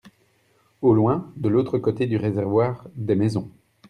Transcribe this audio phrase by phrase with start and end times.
[0.81, 3.51] Au loin, de l’autre côté du réservoir, des maisons.